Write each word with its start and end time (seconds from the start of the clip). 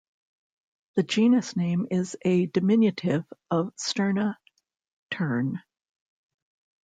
The 0.95 1.03
genus 1.03 1.55
name 1.55 1.85
is 1.91 2.17
a 2.23 2.47
diminutive 2.47 3.23
of 3.51 3.71
"Sterna", 3.77 4.37
"tern". 5.11 5.61